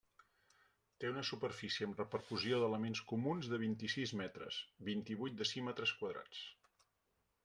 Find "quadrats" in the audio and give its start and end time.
6.01-6.41